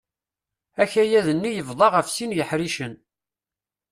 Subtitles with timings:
[0.83, 2.93] Akayad-nni yebḍa ɣef sin n yiḥricen.